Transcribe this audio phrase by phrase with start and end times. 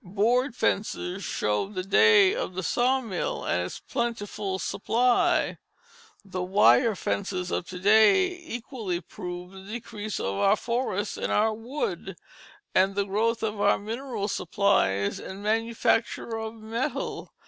[0.03, 5.59] Board fences showed the day of the sawmill and its plentiful supply;
[6.25, 11.53] the wire fences of to day equally prove the decrease of our forests and our
[11.53, 12.15] wood,
[12.73, 17.29] and the growth of our mineral supplies and manufactures of metals.